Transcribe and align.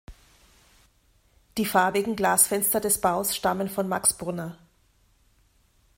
Die 1.59 1.65
farbigen 1.67 2.15
Glasfenster 2.15 2.79
des 2.79 2.99
Baus 3.01 3.35
stammen 3.35 3.69
von 3.69 3.87
Max 3.87 4.13
Brunner. 4.17 4.57